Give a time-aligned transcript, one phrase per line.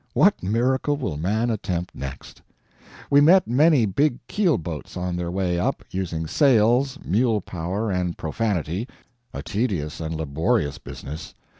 [0.13, 2.41] What miracle will man attempt next?
[3.11, 8.17] We met many big keel boats on their way up, using sails, mule power, and
[8.17, 8.87] profanity
[9.31, 11.35] a tedious and laborious business.